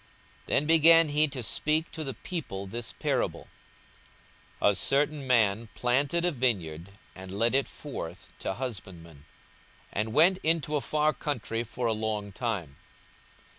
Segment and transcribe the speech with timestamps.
[0.47, 3.47] 42:020:009 Then began he to speak to the people this parable;
[4.59, 9.25] A certain man planted a vineyard, and let it forth to husbandmen,
[9.93, 12.77] and went into a far country for a long time.